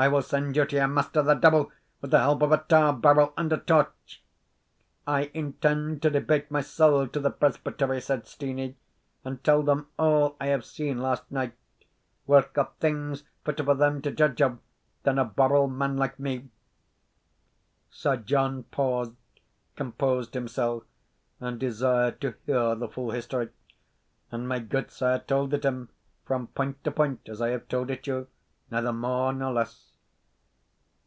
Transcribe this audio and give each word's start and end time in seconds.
"I 0.00 0.06
will 0.06 0.22
send 0.22 0.54
you 0.54 0.64
to 0.64 0.76
your 0.76 0.86
master, 0.86 1.24
the 1.24 1.34
devil, 1.34 1.72
with 2.00 2.12
the 2.12 2.20
help 2.20 2.40
of 2.42 2.52
a 2.52 2.58
tar 2.68 2.92
barrel 2.92 3.34
and 3.36 3.52
a 3.52 3.56
torch!" 3.56 4.22
"I 5.08 5.28
intend 5.34 6.02
to 6.02 6.10
debate 6.10 6.52
mysell 6.52 7.08
to 7.08 7.18
the 7.18 7.32
Presbytery," 7.32 8.00
said 8.00 8.24
Steenie, 8.28 8.76
"and 9.24 9.42
tell 9.42 9.64
them 9.64 9.88
all 9.98 10.36
I 10.40 10.46
have 10.46 10.64
seen 10.64 10.98
last 10.98 11.28
night, 11.32 11.52
whilk 12.28 12.56
are 12.56 12.70
things 12.78 13.24
fitter 13.44 13.64
for 13.64 13.74
them 13.74 14.00
to 14.02 14.12
judge 14.12 14.40
of 14.40 14.60
than 15.02 15.18
a 15.18 15.24
borrel 15.24 15.66
man 15.66 15.96
like 15.96 16.16
me." 16.20 16.48
Sir 17.90 18.18
John 18.18 18.62
paused, 18.70 19.16
composed 19.74 20.32
himsell, 20.34 20.84
and 21.40 21.58
desired 21.58 22.20
to 22.20 22.36
hear 22.46 22.76
the 22.76 22.86
full 22.88 23.10
history; 23.10 23.48
and 24.30 24.46
my 24.48 24.60
gudesire 24.60 25.18
told 25.18 25.52
it 25.54 25.64
him 25.64 25.88
from 26.24 26.46
point 26.46 26.84
to 26.84 26.92
point, 26.92 27.28
as 27.28 27.42
I 27.42 27.48
have 27.48 27.66
told 27.66 27.90
it 27.90 28.06
you 28.06 28.28
neither 28.70 28.92
more 28.92 29.32
nor 29.32 29.52
less. 29.54 29.86